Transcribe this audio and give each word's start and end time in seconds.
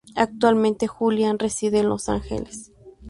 Actualmente, 0.15 0.87
Julian 0.87 1.37
reside 1.37 1.77
en 1.77 1.89
Los 1.89 2.09
Ángeles. 2.09 2.71